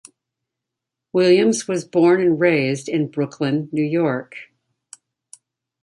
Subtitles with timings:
[1.13, 4.33] Williams was born and raised in Brooklyn, New York.